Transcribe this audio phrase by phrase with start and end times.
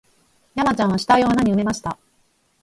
[0.55, 1.95] 山ちゃんは死体を穴に埋めました